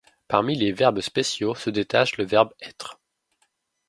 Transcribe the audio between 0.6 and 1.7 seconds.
verbes spéciaux se